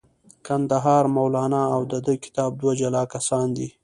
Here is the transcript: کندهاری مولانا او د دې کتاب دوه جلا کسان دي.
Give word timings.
کندهاری 0.45 1.09
مولانا 1.15 1.61
او 1.75 1.81
د 1.91 1.93
دې 2.05 2.15
کتاب 2.23 2.51
دوه 2.61 2.73
جلا 2.81 3.03
کسان 3.13 3.47
دي. 3.57 3.67